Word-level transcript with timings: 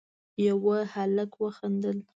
يوه 0.47 0.77
هلک 0.93 1.31
وخندل: 1.43 1.97